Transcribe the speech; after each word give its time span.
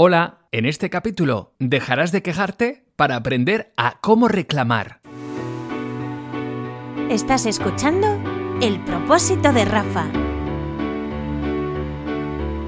Hola, 0.00 0.38
en 0.52 0.64
este 0.64 0.90
capítulo 0.90 1.54
dejarás 1.58 2.12
de 2.12 2.22
quejarte 2.22 2.84
para 2.94 3.16
aprender 3.16 3.72
a 3.76 3.98
cómo 4.00 4.28
reclamar. 4.28 5.00
Estás 7.10 7.46
escuchando 7.46 8.06
El 8.62 8.78
propósito 8.84 9.52
de 9.52 9.64
Rafa. 9.64 10.06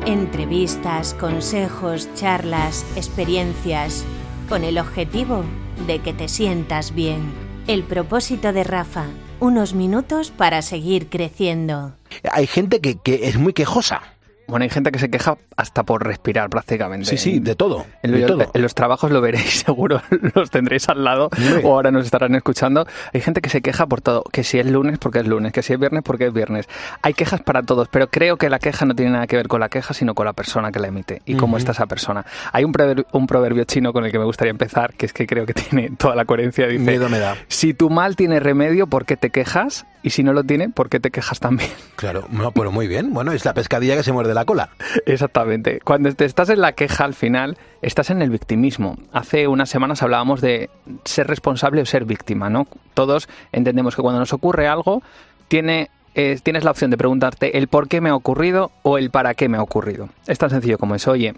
Entrevistas, 0.07 1.15
consejos, 1.15 2.13
charlas, 2.17 2.85
experiencias, 2.97 4.05
con 4.49 4.65
el 4.65 4.77
objetivo 4.77 5.45
de 5.87 6.01
que 6.01 6.13
te 6.13 6.27
sientas 6.27 6.97
bien. 6.97 7.33
El 7.69 7.85
propósito 7.85 8.53
de 8.53 8.65
Rafa. 8.65 9.07
Unos 9.39 9.73
minutos 9.73 10.33
para 10.33 10.63
seguir 10.63 11.09
creciendo. 11.09 11.95
Hay 12.33 12.49
gente 12.49 12.81
que, 12.81 12.99
que 12.99 13.29
es 13.29 13.39
muy 13.39 13.53
quejosa. 13.53 14.03
Bueno, 14.51 14.65
hay 14.65 14.69
gente 14.71 14.91
que 14.93 14.99
se 14.99 15.09
queja 15.11 15.37
hasta 15.57 15.85
por 15.85 16.05
respirar 16.05 16.51
prácticamente. 16.51 17.07
Sí, 17.07 17.17
sí, 17.17 17.39
de 17.41 17.55
todo. 17.55 17.87
En, 18.03 18.13
de 18.13 18.19
lo- 18.21 18.27
todo. 18.27 18.51
en 18.53 18.63
los 18.63 18.75
trabajos 18.75 19.11
lo 19.11 19.21
veréis, 19.21 19.61
seguro 19.67 20.03
los 20.35 20.51
tendréis 20.51 20.89
al 20.89 21.05
lado 21.05 21.31
o 21.63 21.73
ahora 21.75 21.91
nos 21.91 22.05
estarán 22.05 22.35
escuchando. 22.35 22.87
Hay 23.15 23.21
gente 23.21 23.41
que 23.41 23.49
se 23.49 23.63
queja 23.63 23.87
por 23.87 24.01
todo, 24.01 24.23
que 24.33 24.45
si 24.45 24.59
es 24.59 24.67
lunes 24.67 24.99
porque 24.99 25.21
es 25.21 25.27
lunes, 25.27 25.53
que 25.53 25.63
si 25.63 25.73
es 25.73 25.79
viernes 25.79 26.03
porque 26.05 26.27
es 26.27 26.33
viernes. 26.33 26.69
Hay 27.03 27.15
quejas 27.15 27.41
para 27.43 27.63
todos, 27.63 27.89
pero 27.89 28.09
creo 28.11 28.37
que 28.37 28.51
la 28.51 28.59
queja 28.59 28.85
no 28.87 28.95
tiene 28.95 29.13
nada 29.13 29.27
que 29.27 29.37
ver 29.37 29.49
con 29.49 29.61
la 29.61 29.69
queja, 29.69 29.95
sino 29.95 30.15
con 30.15 30.27
la 30.27 30.33
persona 30.33 30.73
que 30.73 30.81
la 30.81 30.89
emite 30.89 31.23
y 31.25 31.37
cómo 31.37 31.57
está 31.57 31.73
esa 31.73 31.87
persona. 31.87 32.25
Hay 32.53 32.65
un 32.65 32.73
proverbio, 32.73 33.07
un 33.13 33.27
proverbio 33.27 33.65
chino 33.65 33.93
con 33.93 34.05
el 34.05 34.11
que 34.13 34.19
me 34.19 34.25
gustaría 34.25 34.51
empezar, 34.51 34.95
que 34.95 35.07
es 35.07 35.13
que 35.13 35.27
creo 35.27 35.47
que 35.47 35.55
tiene 35.55 35.91
toda 35.97 36.15
la 36.15 36.25
coherencia. 36.25 36.67
Dice, 36.67 36.83
Miedo 36.85 37.09
me 37.09 37.19
da. 37.19 37.37
si 37.49 37.73
tu 37.75 37.89
mal 37.91 38.17
tiene 38.17 38.41
remedio, 38.41 38.87
¿por 38.87 39.05
qué 39.05 39.17
te 39.17 39.31
quejas? 39.31 39.87
Y 40.03 40.11
si 40.11 40.23
no 40.23 40.33
lo 40.33 40.45
tiene, 40.45 40.71
¿por 40.71 40.89
qué 40.89 41.01
te 41.01 41.11
quejas 41.11 41.41
también? 41.41 41.71
Claro, 42.01 42.25
no, 42.31 42.51
pero 42.53 42.73
muy 42.73 42.89
bien. 42.89 43.13
Bueno, 43.13 43.33
es 43.33 43.45
la 43.45 43.53
pescadilla 43.53 43.95
que 43.95 44.03
se 44.03 44.13
muerde 44.13 44.33
la 44.33 44.47
cola. 44.47 44.71
Exactamente. 45.05 45.81
Cuando 45.85 46.11
te 46.15 46.25
estás 46.25 46.49
en 46.49 46.63
la 46.63 46.73
queja 46.73 47.05
al 47.05 47.13
final, 47.13 47.59
estás 47.83 48.09
en 48.09 48.23
el 48.23 48.31
victimismo. 48.31 48.97
Hace 49.13 49.47
unas 49.47 49.69
semanas 49.69 50.03
hablábamos 50.03 50.41
de 50.41 50.71
ser 51.05 51.27
responsable 51.27 51.83
o 51.83 51.85
ser 51.85 52.07
víctima, 52.07 52.49
¿no? 52.49 52.67
Todos 52.95 53.29
entendemos 53.53 53.97
que 53.97 54.01
cuando 54.01 54.19
nos 54.19 54.33
ocurre 54.33 54.67
algo, 54.67 55.03
tiene, 55.49 55.91
eh, 56.15 56.39
tienes 56.43 56.65
la 56.65 56.71
opción 56.71 56.91
de 56.91 56.97
preguntarte 56.97 57.59
el 57.59 57.69
por 57.69 57.87
qué 57.87 58.01
me 58.01 58.09
ha 58.09 58.15
ocurrido 58.15 58.71
o 58.83 58.97
el 58.97 59.11
para 59.11 59.35
qué 59.35 59.51
me 59.51 59.59
ha 59.59 59.63
ocurrido. 59.63 60.09
Es 60.27 60.39
tan 60.39 60.49
sencillo 60.49 60.79
como 60.79 60.95
eso. 60.95 61.11
Oye, 61.11 61.35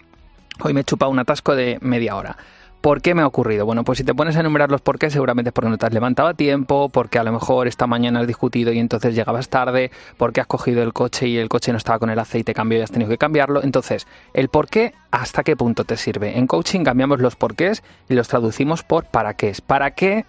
hoy 0.60 0.74
me 0.74 0.82
he 0.82 0.84
chupado 0.84 1.10
un 1.10 1.18
atasco 1.18 1.56
de 1.56 1.78
media 1.80 2.14
hora. 2.14 2.36
¿Por 2.82 3.00
qué 3.00 3.14
me 3.14 3.22
ha 3.22 3.28
ocurrido? 3.28 3.64
Bueno, 3.64 3.84
pues 3.84 3.98
si 3.98 4.04
te 4.04 4.12
pones 4.12 4.36
a 4.36 4.40
enumerar 4.40 4.68
los 4.72 4.80
por 4.80 4.98
qué, 4.98 5.08
seguramente 5.08 5.50
es 5.50 5.52
porque 5.52 5.70
no 5.70 5.78
te 5.78 5.86
has 5.86 5.92
levantado 5.92 6.28
a 6.28 6.34
tiempo, 6.34 6.88
porque 6.88 7.20
a 7.20 7.22
lo 7.22 7.30
mejor 7.30 7.68
esta 7.68 7.86
mañana 7.86 8.18
has 8.18 8.26
discutido 8.26 8.72
y 8.72 8.80
entonces 8.80 9.14
llegabas 9.14 9.48
tarde, 9.48 9.92
porque 10.16 10.40
has 10.40 10.48
cogido 10.48 10.82
el 10.82 10.92
coche 10.92 11.28
y 11.28 11.38
el 11.38 11.48
coche 11.48 11.70
no 11.70 11.78
estaba 11.78 12.00
con 12.00 12.10
el 12.10 12.18
aceite 12.18 12.54
cambio 12.54 12.80
y 12.80 12.82
has 12.82 12.90
tenido 12.90 13.08
que 13.08 13.18
cambiarlo. 13.18 13.62
Entonces, 13.62 14.08
el 14.34 14.48
por 14.48 14.66
qué, 14.66 14.94
¿hasta 15.12 15.44
qué 15.44 15.54
punto 15.54 15.84
te 15.84 15.96
sirve? 15.96 16.36
En 16.36 16.48
coaching 16.48 16.82
cambiamos 16.82 17.20
los 17.20 17.36
porqués 17.36 17.84
y 18.08 18.14
los 18.14 18.26
traducimos 18.26 18.82
por 18.82 19.04
para 19.04 19.34
qué. 19.34 19.54
¿Para 19.64 19.92
qué 19.92 20.24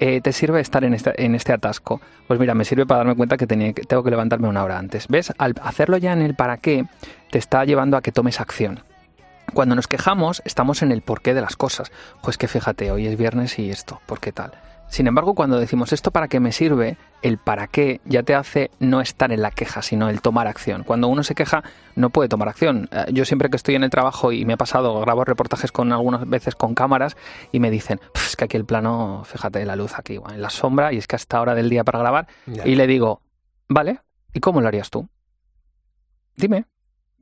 eh, 0.00 0.22
te 0.22 0.32
sirve 0.32 0.62
estar 0.62 0.84
en 0.84 0.94
este, 0.94 1.52
atasco? 1.52 2.00
Pues 2.26 2.40
mira, 2.40 2.54
me 2.54 2.64
sirve 2.64 2.86
para 2.86 3.00
darme 3.00 3.16
cuenta 3.16 3.36
que 3.36 3.46
tengo 3.46 4.02
que 4.02 4.10
levantarme 4.10 4.48
una 4.48 4.64
hora 4.64 4.78
antes. 4.78 5.08
¿Ves? 5.08 5.34
Al 5.36 5.56
hacerlo 5.62 5.98
ya 5.98 6.14
en 6.14 6.22
el 6.22 6.34
para 6.34 6.56
qué, 6.56 6.86
te 7.30 7.36
está 7.36 7.66
llevando 7.66 7.98
a 7.98 8.00
que 8.00 8.12
tomes 8.12 8.40
acción. 8.40 8.80
Cuando 9.54 9.74
nos 9.74 9.86
quejamos, 9.88 10.42
estamos 10.44 10.82
en 10.82 10.92
el 10.92 11.02
porqué 11.02 11.34
de 11.34 11.40
las 11.40 11.56
cosas. 11.56 11.90
Pues 12.22 12.36
que 12.38 12.48
fíjate, 12.48 12.90
hoy 12.90 13.06
es 13.06 13.16
viernes 13.16 13.58
y 13.58 13.70
esto, 13.70 14.00
¿por 14.06 14.20
qué 14.20 14.32
tal? 14.32 14.52
Sin 14.88 15.06
embargo, 15.06 15.34
cuando 15.34 15.58
decimos 15.60 15.92
esto 15.92 16.10
para 16.12 16.28
qué 16.28 16.40
me 16.40 16.50
sirve, 16.50 16.96
el 17.20 17.36
para 17.36 17.66
qué 17.66 18.00
ya 18.06 18.22
te 18.22 18.34
hace 18.34 18.70
no 18.78 19.02
estar 19.02 19.32
en 19.32 19.42
la 19.42 19.50
queja, 19.50 19.82
sino 19.82 20.08
el 20.08 20.22
tomar 20.22 20.46
acción. 20.46 20.82
Cuando 20.82 21.08
uno 21.08 21.22
se 21.22 21.34
queja, 21.34 21.62
no 21.94 22.08
puede 22.08 22.30
tomar 22.30 22.48
acción. 22.48 22.88
Eh, 22.90 23.04
Yo 23.12 23.26
siempre 23.26 23.50
que 23.50 23.56
estoy 23.56 23.74
en 23.74 23.84
el 23.84 23.90
trabajo 23.90 24.32
y 24.32 24.46
me 24.46 24.54
he 24.54 24.56
pasado, 24.56 24.98
grabo 25.00 25.24
reportajes 25.26 25.72
con 25.72 25.92
algunas 25.92 26.26
veces 26.26 26.54
con 26.54 26.74
cámaras 26.74 27.18
y 27.52 27.60
me 27.60 27.70
dicen, 27.70 28.00
"Pf, 28.14 28.28
es 28.28 28.36
que 28.36 28.44
aquí 28.46 28.56
el 28.56 28.64
plano, 28.64 29.24
fíjate, 29.26 29.62
la 29.66 29.76
luz 29.76 29.92
aquí, 29.98 30.14
en 30.32 30.40
la 30.40 30.48
sombra, 30.48 30.90
y 30.92 30.96
es 30.96 31.06
que 31.06 31.16
hasta 31.16 31.38
hora 31.38 31.54
del 31.54 31.68
día 31.68 31.84
para 31.84 31.98
grabar. 31.98 32.26
Ya. 32.46 32.66
Y 32.66 32.74
le 32.74 32.86
digo, 32.86 33.20
vale, 33.68 34.00
¿y 34.32 34.40
cómo 34.40 34.62
lo 34.62 34.68
harías 34.68 34.88
tú? 34.88 35.06
Dime. 36.34 36.64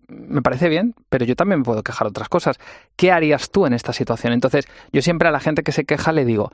Me 0.09 0.43
parece 0.43 0.69
bien, 0.69 0.95
pero 1.09 1.25
yo 1.25 1.35
también 1.35 1.63
puedo 1.63 1.83
quejar 1.83 2.07
otras 2.07 2.29
cosas. 2.29 2.59
¿Qué 2.97 3.11
harías 3.13 3.51
tú 3.51 3.67
en 3.67 3.73
esta 3.73 3.93
situación? 3.93 4.33
Entonces, 4.33 4.67
yo 4.93 5.03
siempre 5.03 5.29
a 5.29 5.33
la 5.33 5.41
gente 5.41 5.63
que 5.63 5.73
se 5.73 5.85
queja 5.85 6.13
le 6.13 6.25
digo, 6.25 6.53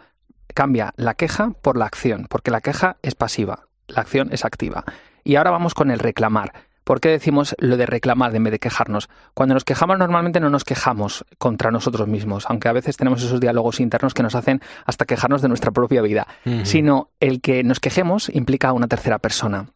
cambia 0.54 0.94
la 0.96 1.14
queja 1.14 1.50
por 1.62 1.76
la 1.76 1.86
acción, 1.86 2.26
porque 2.28 2.50
la 2.50 2.60
queja 2.60 2.96
es 3.02 3.14
pasiva, 3.14 3.66
la 3.88 4.02
acción 4.02 4.28
es 4.32 4.44
activa. 4.44 4.84
Y 5.24 5.36
ahora 5.36 5.50
vamos 5.50 5.74
con 5.74 5.90
el 5.90 5.98
reclamar. 5.98 6.52
¿Por 6.84 7.00
qué 7.00 7.10
decimos 7.10 7.54
lo 7.58 7.76
de 7.76 7.86
reclamar 7.86 8.34
en 8.34 8.42
vez 8.42 8.52
de 8.52 8.58
quejarnos? 8.58 9.08
Cuando 9.34 9.54
nos 9.54 9.64
quejamos 9.64 9.98
normalmente 9.98 10.40
no 10.40 10.50
nos 10.50 10.64
quejamos 10.64 11.24
contra 11.38 11.70
nosotros 11.70 12.08
mismos, 12.08 12.44
aunque 12.48 12.68
a 12.68 12.72
veces 12.72 12.96
tenemos 12.96 13.22
esos 13.22 13.38
diálogos 13.38 13.78
internos 13.78 14.14
que 14.14 14.22
nos 14.24 14.34
hacen 14.34 14.60
hasta 14.84 15.04
quejarnos 15.04 15.42
de 15.42 15.48
nuestra 15.48 15.70
propia 15.70 16.02
vida, 16.02 16.26
sino 16.64 17.10
el 17.20 17.40
que 17.40 17.62
nos 17.62 17.78
quejemos 17.78 18.28
implica 18.30 18.70
a 18.70 18.72
una 18.72 18.88
tercera 18.88 19.20
persona. 19.20 19.68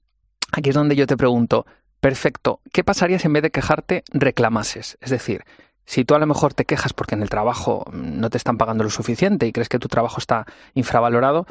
Aquí 0.50 0.70
es 0.70 0.75
donde 0.75 0.97
yo 0.97 1.06
te 1.06 1.16
pregunto, 1.16 1.64
perfecto, 2.01 2.61
¿qué 2.73 2.84
pasaría 2.84 3.19
si 3.19 3.27
en 3.27 3.33
vez 3.33 3.43
de 3.43 3.51
quejarte 3.51 4.05
reclamases? 4.12 4.99
Es 5.01 5.11
decir, 5.11 5.45
si 5.84 6.05
tú 6.05 6.15
a 6.15 6.19
lo 6.19 6.27
mejor 6.27 6.53
te 6.53 6.65
quejas 6.65 6.93
porque 6.93 7.15
en 7.15 7.23
el 7.23 7.31
trabajo 7.31 7.84
mm, 7.93 8.21
no 8.21 8.31
te 8.31 8.37
están 8.37 8.59
pagando 8.59 8.84
lo 8.84 8.91
suficiente 8.91 9.47
y 9.47 9.53
crees 9.53 9.69
que 9.69 9.79
tu 9.79 9.89
trabajo 9.89 10.19
está 10.19 10.47
infravalorado, 10.75 11.47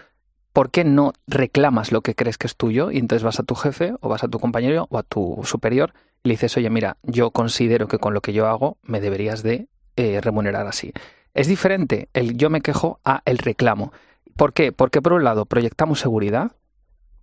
¿por 0.54 0.72
qué 0.72 0.84
no 0.84 1.14
reclamas 1.28 1.92
lo 1.92 2.02
que 2.02 2.16
crees 2.16 2.38
que 2.38 2.48
es 2.48 2.56
tuyo 2.56 2.92
y 2.92 2.98
entonces 2.98 3.24
vas 3.24 3.40
a 3.40 3.44
tu 3.44 3.56
jefe 3.56 3.94
o 4.02 4.10
vas 4.10 4.24
a 4.24 4.28
tu 4.28 4.40
compañero 4.40 4.88
o 4.90 4.98
a 4.98 5.04
tu 5.04 5.42
superior 5.44 5.94
y 6.24 6.30
le 6.30 6.34
dices, 6.34 6.56
oye, 6.58 6.70
mira, 6.70 6.98
yo 7.04 7.32
considero 7.32 7.88
que 7.88 7.98
con 7.98 8.14
lo 8.14 8.22
que 8.22 8.34
yo 8.34 8.48
hago 8.48 8.78
me 8.84 9.00
deberías 9.00 9.44
de 9.44 9.68
eh, 9.96 10.20
remunerar 10.22 10.68
así? 10.68 10.94
Es 11.34 11.48
diferente 11.48 12.10
el 12.14 12.38
yo 12.38 12.50
me 12.50 12.62
quejo 12.62 13.00
a 13.04 13.22
el 13.26 13.38
reclamo. 13.38 13.92
¿Por 14.36 14.54
qué? 14.54 14.72
Porque 14.72 15.02
por 15.02 15.14
un 15.14 15.24
lado 15.24 15.46
proyectamos 15.46 16.00
seguridad, 16.00 16.54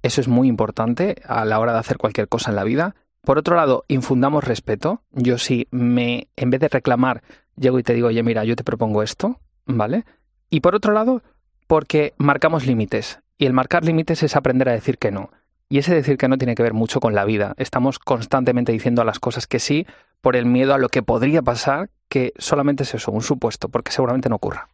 eso 0.02 0.20
es 0.20 0.28
muy 0.28 0.48
importante 0.48 1.16
a 1.26 1.44
la 1.44 1.58
hora 1.58 1.72
de 1.72 1.78
hacer 1.78 1.96
cualquier 1.96 2.28
cosa 2.28 2.50
en 2.50 2.56
la 2.56 2.64
vida. 2.64 2.94
Por 3.24 3.38
otro 3.38 3.56
lado, 3.56 3.84
infundamos 3.88 4.44
respeto. 4.44 5.02
Yo 5.12 5.38
si 5.38 5.68
me, 5.70 6.28
en 6.36 6.50
vez 6.50 6.60
de 6.60 6.68
reclamar, 6.68 7.22
llego 7.56 7.78
y 7.78 7.82
te 7.82 7.94
digo, 7.94 8.08
oye, 8.08 8.22
mira, 8.22 8.44
yo 8.44 8.56
te 8.56 8.64
propongo 8.64 9.02
esto, 9.02 9.38
¿vale? 9.64 10.04
Y 10.50 10.60
por 10.60 10.74
otro 10.74 10.92
lado, 10.92 11.22
porque 11.66 12.14
marcamos 12.18 12.66
límites. 12.66 13.20
Y 13.38 13.46
el 13.46 13.52
marcar 13.52 13.84
límites 13.84 14.22
es 14.22 14.36
aprender 14.36 14.68
a 14.68 14.72
decir 14.72 14.98
que 14.98 15.10
no. 15.10 15.30
Y 15.68 15.78
ese 15.78 15.94
decir 15.94 16.18
que 16.18 16.28
no 16.28 16.36
tiene 16.36 16.54
que 16.54 16.62
ver 16.62 16.74
mucho 16.74 17.00
con 17.00 17.14
la 17.14 17.24
vida. 17.24 17.54
Estamos 17.56 17.98
constantemente 17.98 18.72
diciendo 18.72 19.02
a 19.02 19.06
las 19.06 19.18
cosas 19.18 19.46
que 19.46 19.58
sí 19.58 19.86
por 20.20 20.36
el 20.36 20.44
miedo 20.44 20.74
a 20.74 20.78
lo 20.78 20.88
que 20.88 21.02
podría 21.02 21.42
pasar, 21.42 21.90
que 22.08 22.32
solamente 22.36 22.82
es 22.82 22.94
eso, 22.94 23.10
un 23.10 23.22
supuesto, 23.22 23.68
porque 23.68 23.92
seguramente 23.92 24.28
no 24.28 24.36
ocurra. 24.36 24.68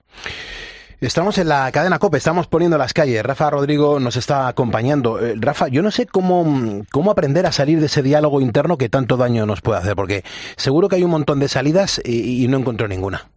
Estamos 1.01 1.39
en 1.39 1.49
la 1.49 1.71
cadena 1.71 2.01
COPE, 2.01 2.19
estamos 2.19 2.49
poniendo 2.49 2.77
las 2.77 2.93
calles. 2.93 3.23
Rafa 3.23 3.51
Rodrigo 3.51 4.01
nos 4.01 4.17
está 4.17 4.49
acompañando. 4.49 5.25
Eh, 5.25 5.37
Rafa, 5.39 5.69
yo 5.69 5.81
no 5.81 5.93
sé 5.93 6.07
cómo, 6.07 6.85
cómo 6.91 7.13
aprender 7.13 7.47
a 7.47 7.53
salir 7.53 7.79
de 7.79 7.87
ese 7.87 8.03
diálogo 8.03 8.41
interno 8.41 8.77
que 8.77 8.89
tanto 8.89 9.17
daño 9.17 9.47
nos 9.47 9.61
puede 9.61 9.79
hacer, 9.79 9.95
porque 9.95 10.25
seguro 10.57 10.89
que 10.89 10.97
hay 10.97 11.05
un 11.05 11.13
montón 11.13 11.39
de 11.39 11.47
salidas 11.47 12.01
y, 12.05 12.49
no 12.49 12.59
encuentro 12.59 12.89
ninguna. 12.89 13.29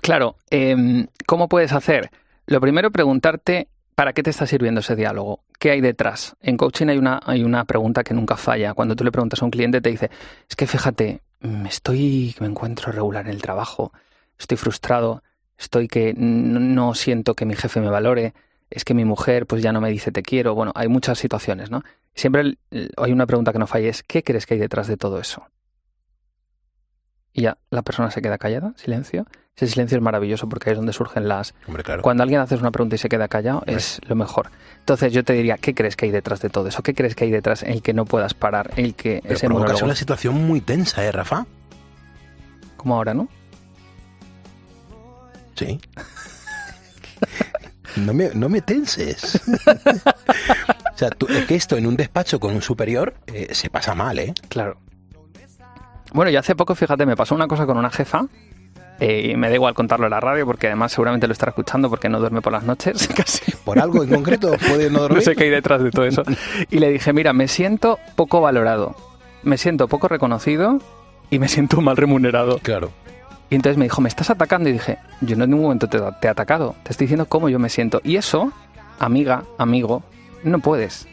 Claro, 0.00 0.36
em, 0.48 1.08
¿cómo 1.26 1.46
puedes 1.46 1.74
hacer? 1.74 2.10
Lo 2.46 2.58
primero, 2.58 2.90
preguntarte 2.90 3.68
para 3.94 4.14
qué 4.14 4.22
te 4.22 4.30
está 4.30 4.46
sirviendo 4.46 4.80
ese 4.80 4.96
diálogo. 4.96 5.40
¿Qué 5.58 5.72
hay 5.72 5.82
detrás? 5.82 6.36
En 6.40 6.56
coaching 6.56 6.86
hay 6.86 6.96
una, 6.96 7.20
hay 7.26 7.44
una 7.44 7.66
pregunta 7.66 8.02
que 8.02 8.14
nunca 8.14 8.38
falla. 8.38 8.72
Cuando 8.72 8.96
tú 8.96 9.04
le 9.04 9.12
preguntas 9.12 9.42
a 9.42 9.44
un 9.44 9.50
cliente, 9.50 9.82
te 9.82 9.90
dice, 9.90 10.10
es 10.48 10.56
que 10.56 10.66
fíjate, 10.66 11.20
estoy, 11.68 12.34
me 12.40 12.46
encuentro 12.46 12.92
regular 12.92 13.26
en 13.26 13.32
el 13.32 13.42
trabajo, 13.42 13.92
estoy 14.38 14.56
frustrado, 14.56 15.22
estoy 15.62 15.88
que 15.88 16.14
no 16.16 16.94
siento 16.94 17.34
que 17.34 17.46
mi 17.46 17.54
jefe 17.54 17.80
me 17.80 17.88
valore, 17.88 18.34
es 18.70 18.84
que 18.84 18.94
mi 18.94 19.04
mujer 19.04 19.46
pues 19.46 19.62
ya 19.62 19.72
no 19.72 19.80
me 19.80 19.90
dice 19.90 20.12
te 20.12 20.22
quiero. 20.22 20.54
Bueno, 20.54 20.72
hay 20.74 20.88
muchas 20.88 21.18
situaciones, 21.18 21.70
¿no? 21.70 21.82
Siempre 22.14 22.58
hay 22.70 23.12
una 23.12 23.26
pregunta 23.26 23.52
que 23.52 23.58
no 23.58 23.66
falla, 23.66 23.88
es 23.88 24.02
¿qué 24.02 24.22
crees 24.22 24.46
que 24.46 24.54
hay 24.54 24.60
detrás 24.60 24.86
de 24.86 24.96
todo 24.96 25.18
eso? 25.18 25.46
Y 27.32 27.42
ya 27.42 27.56
la 27.70 27.82
persona 27.82 28.10
se 28.10 28.20
queda 28.20 28.36
callada, 28.36 28.74
silencio. 28.76 29.26
Ese 29.56 29.66
silencio 29.66 29.96
es 29.96 30.02
maravilloso 30.02 30.48
porque 30.48 30.70
ahí 30.70 30.72
es 30.72 30.78
donde 30.78 30.92
surgen 30.92 31.28
las... 31.28 31.54
Hombre, 31.66 31.82
claro. 31.82 32.02
Cuando 32.02 32.22
alguien 32.22 32.40
hace 32.40 32.54
una 32.56 32.70
pregunta 32.70 32.96
y 32.96 32.98
se 32.98 33.08
queda 33.08 33.28
callado 33.28 33.62
es 33.66 34.00
lo 34.06 34.16
mejor. 34.16 34.50
Entonces 34.80 35.12
yo 35.12 35.24
te 35.24 35.34
diría, 35.34 35.56
¿qué 35.58 35.74
crees 35.74 35.96
que 35.96 36.06
hay 36.06 36.10
detrás 36.10 36.40
de 36.40 36.50
todo 36.50 36.68
eso? 36.68 36.82
¿Qué 36.82 36.94
crees 36.94 37.14
que 37.14 37.24
hay 37.24 37.30
detrás 37.30 37.62
en 37.62 37.70
el 37.70 37.82
que 37.82 37.92
no 37.92 38.04
puedas 38.04 38.34
parar? 38.34 38.70
El 38.76 38.94
que 38.94 39.20
Pero 39.22 39.34
ese 39.34 39.48
monólogo, 39.48 39.84
una 39.84 39.94
situación 39.94 40.46
muy 40.46 40.60
tensa, 40.60 41.04
¿eh, 41.04 41.12
Rafa? 41.12 41.46
como 42.82 42.96
ahora, 42.96 43.14
¿no? 43.14 43.28
Sí. 45.54 45.80
No 47.96 48.14
me, 48.14 48.30
no 48.34 48.48
me 48.48 48.62
tenses. 48.62 49.38
o 49.46 50.96
sea, 50.96 51.10
tú- 51.10 51.26
es 51.28 51.44
que 51.44 51.54
esto 51.54 51.76
en 51.76 51.86
un 51.86 51.94
despacho 51.96 52.40
con 52.40 52.54
un 52.54 52.62
superior 52.62 53.12
eh, 53.26 53.48
se 53.52 53.68
pasa 53.68 53.94
mal, 53.94 54.18
¿eh? 54.18 54.32
Claro. 54.48 54.78
Bueno, 56.14 56.30
y 56.30 56.36
hace 56.36 56.54
poco, 56.54 56.74
fíjate, 56.74 57.04
me 57.04 57.16
pasó 57.16 57.34
una 57.34 57.46
cosa 57.46 57.66
con 57.66 57.76
una 57.76 57.90
jefa. 57.90 58.26
eh, 58.98 59.32
y 59.32 59.36
me 59.36 59.48
da 59.50 59.54
igual 59.56 59.74
contarlo 59.74 60.06
en 60.06 60.10
la 60.12 60.20
radio 60.20 60.46
porque 60.46 60.68
además 60.68 60.92
seguramente 60.92 61.26
lo 61.26 61.34
estará 61.34 61.50
escuchando 61.50 61.90
porque 61.90 62.08
no 62.08 62.18
duerme 62.18 62.40
por 62.40 62.52
las 62.52 62.62
noches 62.64 63.08
casi. 63.16 63.52
Por 63.64 63.78
algo 63.78 64.02
en 64.04 64.08
concreto 64.10 64.52
puede 64.68 64.86
no 64.88 64.92
No 64.98 65.02
dormir. 65.02 65.22
sé 65.22 65.36
qué 65.36 65.44
hay 65.44 65.50
detrás 65.50 65.82
de 65.82 65.90
todo 65.90 66.06
eso. 66.06 66.22
Y 66.70 66.78
le 66.78 66.90
dije, 66.90 67.12
mira, 67.12 67.34
me 67.34 67.46
siento 67.46 67.98
poco 68.16 68.40
valorado, 68.40 68.96
me 69.42 69.58
siento 69.58 69.86
poco 69.86 70.08
reconocido 70.08 70.78
y 71.28 71.38
me 71.38 71.48
siento 71.48 71.82
mal 71.82 71.98
remunerado. 71.98 72.58
Claro. 72.60 72.90
Y 73.52 73.54
entonces 73.54 73.76
me 73.76 73.84
dijo, 73.84 74.00
¿me 74.00 74.08
estás 74.08 74.30
atacando? 74.30 74.70
Y 74.70 74.72
dije, 74.72 74.96
yo 75.20 75.36
no 75.36 75.44
en 75.44 75.50
ningún 75.50 75.64
momento 75.64 75.86
te, 75.86 75.98
te 75.98 76.26
he 76.26 76.30
atacado, 76.30 76.74
te 76.84 76.92
estoy 76.92 77.04
diciendo 77.04 77.26
cómo 77.26 77.50
yo 77.50 77.58
me 77.58 77.68
siento. 77.68 78.00
Y 78.02 78.16
eso, 78.16 78.50
amiga, 78.98 79.44
amigo, 79.58 80.02
no 80.42 80.60
puedes 80.60 81.06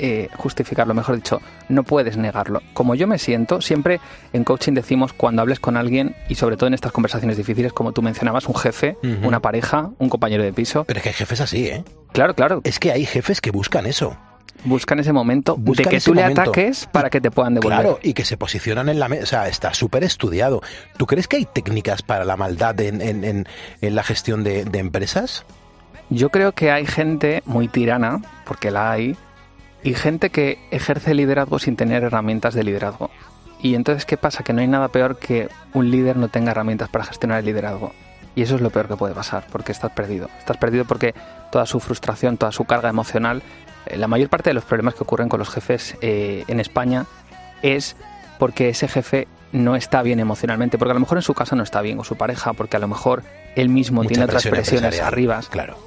eh, 0.00 0.28
justificarlo, 0.36 0.94
mejor 0.94 1.14
dicho, 1.14 1.40
no 1.68 1.84
puedes 1.84 2.16
negarlo. 2.16 2.60
Como 2.74 2.96
yo 2.96 3.06
me 3.06 3.20
siento, 3.20 3.60
siempre 3.60 4.00
en 4.32 4.42
coaching 4.42 4.72
decimos 4.72 5.12
cuando 5.12 5.42
hables 5.42 5.60
con 5.60 5.76
alguien 5.76 6.16
y 6.28 6.34
sobre 6.34 6.56
todo 6.56 6.66
en 6.66 6.74
estas 6.74 6.90
conversaciones 6.90 7.36
difíciles, 7.36 7.72
como 7.72 7.92
tú 7.92 8.02
mencionabas, 8.02 8.48
un 8.48 8.56
jefe, 8.56 8.98
una 9.22 9.38
pareja, 9.38 9.90
un 10.00 10.08
compañero 10.08 10.42
de 10.42 10.52
piso. 10.52 10.82
Pero 10.88 10.98
es 10.98 11.04
que 11.04 11.10
hay 11.10 11.14
jefes 11.14 11.40
así, 11.40 11.68
¿eh? 11.68 11.84
Claro, 12.10 12.34
claro, 12.34 12.62
Es 12.64 12.80
que 12.80 12.90
hay 12.90 13.06
jefes 13.06 13.40
que 13.40 13.52
buscan 13.52 13.86
eso. 13.86 14.16
Buscan 14.64 14.98
ese 14.98 15.12
momento 15.12 15.56
Buscan 15.56 15.84
de 15.84 15.90
que 15.90 16.00
tú 16.00 16.14
le 16.14 16.24
ataques 16.24 16.86
para 16.90 17.10
que 17.10 17.20
te 17.20 17.30
puedan 17.30 17.54
devolver. 17.54 17.78
Claro, 17.80 17.98
y 18.02 18.14
que 18.14 18.24
se 18.24 18.36
posicionan 18.36 18.88
en 18.88 18.98
la 18.98 19.08
mesa. 19.08 19.22
O 19.22 19.26
sea, 19.26 19.48
está 19.48 19.74
súper 19.74 20.04
estudiado. 20.04 20.62
¿Tú 20.96 21.06
crees 21.06 21.28
que 21.28 21.36
hay 21.36 21.44
técnicas 21.46 22.02
para 22.02 22.24
la 22.24 22.36
maldad 22.36 22.80
en, 22.80 23.00
en- 23.00 23.24
en- 23.24 23.46
en 23.80 23.94
la 23.94 24.02
gestión 24.02 24.42
de, 24.44 24.64
de 24.64 24.78
empresas? 24.78 25.44
Yo 26.10 26.30
creo 26.30 26.52
que 26.52 26.70
hay 26.70 26.86
gente 26.86 27.42
muy 27.46 27.68
tirana, 27.68 28.20
porque 28.44 28.70
la 28.70 28.92
hay, 28.92 29.16
y 29.82 29.94
gente 29.94 30.30
que 30.30 30.58
ejerce 30.70 31.14
liderazgo 31.14 31.58
sin 31.58 31.76
tener 31.76 32.02
herramientas 32.04 32.54
de 32.54 32.64
liderazgo. 32.64 33.10
Y 33.62 33.74
entonces, 33.74 34.04
¿qué 34.04 34.16
pasa? 34.16 34.44
Que 34.44 34.52
no 34.52 34.60
hay 34.60 34.68
nada 34.68 34.88
peor 34.88 35.18
que 35.18 35.48
un 35.74 35.90
líder 35.90 36.16
no 36.16 36.28
tenga 36.28 36.50
herramientas 36.52 36.88
para 36.88 37.04
gestionar 37.04 37.40
el 37.40 37.46
liderazgo. 37.46 37.92
Y 38.36 38.42
eso 38.42 38.54
es 38.56 38.60
lo 38.60 38.68
peor 38.70 38.86
que 38.86 38.96
puede 38.96 39.14
pasar, 39.14 39.46
porque 39.50 39.72
estás 39.72 39.90
perdido. 39.92 40.28
Estás 40.38 40.58
perdido 40.58 40.84
porque 40.84 41.14
toda 41.50 41.64
su 41.66 41.80
frustración, 41.80 42.36
toda 42.36 42.52
su 42.52 42.64
carga 42.66 42.90
emocional, 42.90 43.42
la 43.94 44.08
mayor 44.08 44.28
parte 44.28 44.50
de 44.50 44.54
los 44.54 44.64
problemas 44.64 44.94
que 44.94 45.02
ocurren 45.02 45.28
con 45.28 45.38
los 45.38 45.48
jefes 45.48 45.96
eh, 46.00 46.44
en 46.48 46.60
España 46.60 47.06
es 47.62 47.96
porque 48.38 48.68
ese 48.68 48.88
jefe 48.88 49.28
no 49.52 49.76
está 49.76 50.02
bien 50.02 50.20
emocionalmente, 50.20 50.78
porque 50.78 50.90
a 50.90 50.94
lo 50.94 51.00
mejor 51.00 51.18
en 51.18 51.22
su 51.22 51.34
casa 51.34 51.56
no 51.56 51.62
está 51.62 51.80
bien, 51.80 51.98
o 51.98 52.04
su 52.04 52.16
pareja, 52.16 52.52
porque 52.52 52.76
a 52.76 52.80
lo 52.80 52.88
mejor 52.88 53.22
él 53.54 53.68
mismo 53.68 54.02
Mucha 54.02 54.08
tiene 54.08 54.24
otras 54.24 54.46
presiones 54.46 55.00
arriba. 55.00 55.40
Claro. 55.48 55.78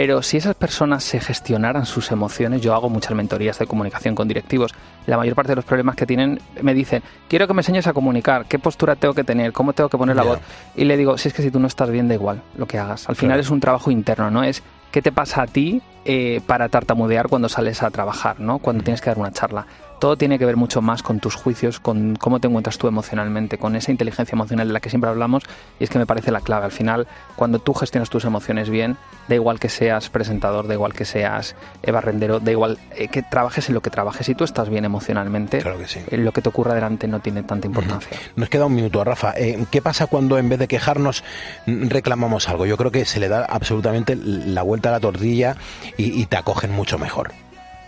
Pero 0.00 0.22
si 0.22 0.36
esas 0.36 0.54
personas 0.54 1.02
se 1.02 1.18
gestionaran 1.18 1.84
sus 1.84 2.12
emociones, 2.12 2.60
yo 2.60 2.72
hago 2.72 2.88
muchas 2.88 3.16
mentorías 3.16 3.58
de 3.58 3.66
comunicación 3.66 4.14
con 4.14 4.28
directivos, 4.28 4.72
la 5.06 5.16
mayor 5.16 5.34
parte 5.34 5.50
de 5.50 5.56
los 5.56 5.64
problemas 5.64 5.96
que 5.96 6.06
tienen 6.06 6.38
me 6.62 6.72
dicen, 6.72 7.02
quiero 7.28 7.48
que 7.48 7.52
me 7.52 7.62
enseñes 7.62 7.88
a 7.88 7.92
comunicar, 7.92 8.44
qué 8.46 8.60
postura 8.60 8.94
tengo 8.94 9.12
que 9.12 9.24
tener, 9.24 9.52
cómo 9.52 9.72
tengo 9.72 9.88
que 9.88 9.98
poner 9.98 10.14
la 10.14 10.22
voz. 10.22 10.38
Y 10.76 10.84
le 10.84 10.96
digo, 10.96 11.18
si 11.18 11.26
es 11.26 11.34
que 11.34 11.42
si 11.42 11.50
tú 11.50 11.58
no 11.58 11.66
estás 11.66 11.90
bien, 11.90 12.06
da 12.06 12.14
igual 12.14 12.42
lo 12.56 12.66
que 12.66 12.78
hagas. 12.78 13.08
Al 13.08 13.16
final 13.16 13.30
Claro. 13.34 13.40
es 13.40 13.50
un 13.50 13.58
trabajo 13.58 13.90
interno, 13.90 14.30
¿no? 14.30 14.44
Es 14.44 14.62
qué 14.92 15.02
te 15.02 15.10
pasa 15.10 15.42
a 15.42 15.46
ti 15.48 15.82
eh, 16.04 16.42
para 16.46 16.68
tartamudear 16.68 17.26
cuando 17.26 17.48
sales 17.48 17.82
a 17.82 17.90
trabajar, 17.90 18.38
¿no? 18.38 18.60
Cuando 18.60 18.84
tienes 18.84 19.00
que 19.00 19.10
dar 19.10 19.18
una 19.18 19.32
charla. 19.32 19.66
Todo 19.98 20.16
tiene 20.16 20.38
que 20.38 20.46
ver 20.46 20.56
mucho 20.56 20.80
más 20.80 21.02
con 21.02 21.18
tus 21.20 21.34
juicios, 21.34 21.80
con 21.80 22.14
cómo 22.16 22.38
te 22.40 22.46
encuentras 22.48 22.78
tú 22.78 22.86
emocionalmente, 22.86 23.58
con 23.58 23.74
esa 23.76 23.90
inteligencia 23.90 24.34
emocional 24.36 24.68
de 24.68 24.72
la 24.72 24.80
que 24.80 24.90
siempre 24.90 25.10
hablamos, 25.10 25.42
y 25.80 25.84
es 25.84 25.90
que 25.90 25.98
me 25.98 26.06
parece 26.06 26.30
la 26.30 26.40
clave. 26.40 26.66
Al 26.66 26.72
final, 26.72 27.06
cuando 27.36 27.58
tú 27.58 27.74
gestionas 27.74 28.08
tus 28.08 28.24
emociones 28.24 28.70
bien, 28.70 28.96
da 29.28 29.34
igual 29.34 29.58
que 29.58 29.68
seas 29.68 30.08
presentador, 30.08 30.68
da 30.68 30.74
igual 30.74 30.92
que 30.94 31.04
seas 31.04 31.56
barrendero, 31.90 32.38
da 32.40 32.50
igual 32.52 32.78
eh, 32.96 33.08
que 33.08 33.22
trabajes 33.22 33.68
en 33.68 33.74
lo 33.74 33.80
que 33.80 33.90
trabajes. 33.90 34.26
Si 34.26 34.34
tú 34.34 34.44
estás 34.44 34.68
bien 34.68 34.84
emocionalmente, 34.84 35.58
Claro 35.58 35.78
que 35.78 35.88
sí. 35.88 36.00
eh, 36.10 36.16
lo 36.16 36.32
que 36.32 36.42
te 36.42 36.48
ocurra 36.48 36.74
delante 36.74 37.08
no 37.08 37.20
tiene 37.20 37.42
tanta 37.42 37.66
importancia. 37.66 38.16
Nos 38.36 38.48
queda 38.48 38.66
un 38.66 38.74
minuto, 38.74 39.02
Rafa. 39.02 39.32
Eh, 39.36 39.64
¿Qué 39.70 39.82
pasa 39.82 40.06
cuando 40.06 40.38
en 40.38 40.48
vez 40.48 40.58
de 40.58 40.68
quejarnos 40.68 41.24
mm, 41.66 41.88
reclamamos 41.88 42.48
algo? 42.48 42.66
Yo 42.66 42.76
creo 42.76 42.90
que 42.92 43.04
se 43.04 43.18
le 43.20 43.28
da 43.28 43.44
absolutamente 43.44 44.16
la 44.16 44.62
vuelta 44.62 44.90
a 44.90 44.92
la 44.92 45.00
tortilla 45.00 45.56
y, 45.96 46.20
y 46.20 46.26
te 46.26 46.36
acogen 46.36 46.70
mucho 46.72 46.98
mejor. 46.98 47.32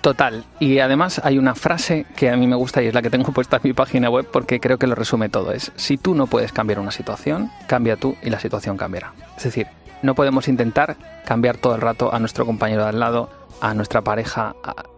Total. 0.00 0.44
Y 0.58 0.78
además 0.78 1.20
hay 1.24 1.38
una 1.38 1.54
frase 1.54 2.06
que 2.16 2.30
a 2.30 2.36
mí 2.36 2.46
me 2.46 2.56
gusta 2.56 2.82
y 2.82 2.86
es 2.86 2.94
la 2.94 3.02
que 3.02 3.10
tengo 3.10 3.32
puesta 3.34 3.56
en 3.56 3.62
mi 3.64 3.72
página 3.72 4.08
web 4.08 4.26
porque 4.30 4.60
creo 4.60 4.78
que 4.78 4.86
lo 4.86 4.94
resume 4.94 5.28
todo. 5.28 5.52
Es, 5.52 5.72
si 5.76 5.98
tú 5.98 6.14
no 6.14 6.26
puedes 6.26 6.52
cambiar 6.52 6.80
una 6.80 6.90
situación, 6.90 7.50
cambia 7.66 7.96
tú 7.96 8.16
y 8.22 8.30
la 8.30 8.40
situación 8.40 8.76
cambiará. 8.76 9.12
Es 9.36 9.44
decir, 9.44 9.66
no 10.02 10.14
podemos 10.14 10.48
intentar 10.48 10.96
cambiar 11.26 11.58
todo 11.58 11.74
el 11.74 11.82
rato 11.82 12.12
a 12.14 12.18
nuestro 12.18 12.46
compañero 12.46 12.82
de 12.82 12.88
al 12.88 13.00
lado, 13.00 13.28
a 13.60 13.74
nuestra 13.74 14.00
pareja. 14.02 14.54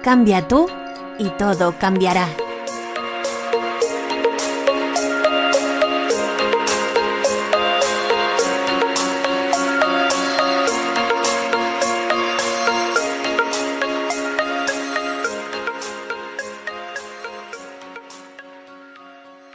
cambia 0.03 0.47
tú 0.47 0.67
y 1.17 1.29
todo 1.31 1.73
cambiará. 1.79 2.27